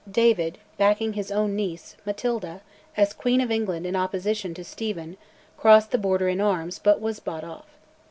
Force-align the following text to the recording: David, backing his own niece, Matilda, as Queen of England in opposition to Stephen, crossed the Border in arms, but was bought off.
David, 0.09 0.57
backing 0.79 1.13
his 1.13 1.31
own 1.31 1.55
niece, 1.55 1.95
Matilda, 2.07 2.61
as 2.97 3.13
Queen 3.13 3.39
of 3.39 3.51
England 3.51 3.85
in 3.85 3.95
opposition 3.95 4.55
to 4.55 4.63
Stephen, 4.63 5.15
crossed 5.59 5.91
the 5.91 5.99
Border 5.99 6.27
in 6.27 6.41
arms, 6.41 6.79
but 6.79 6.99
was 6.99 7.19
bought 7.19 7.43
off. 7.43 7.67